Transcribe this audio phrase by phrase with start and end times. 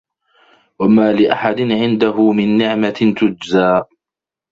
[0.79, 3.81] وَما لِأَحَدٍ عِندَهُ مِن نِعمَةٍ تُجزى